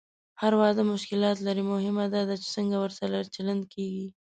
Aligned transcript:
هر 0.41 0.53
واده 0.61 0.83
مشکلات 0.93 1.37
لري، 1.47 1.63
مهمه 1.73 2.05
دا 2.13 2.21
ده 2.29 2.35
چې 2.41 2.47
څنګه 2.55 2.75
ورسره 2.83 3.29
چلند 3.35 3.63
کېږي. 3.73 4.07